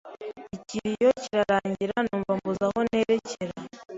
[0.57, 3.55] ikiriyo kirarangira, numva mbuze aho nerekera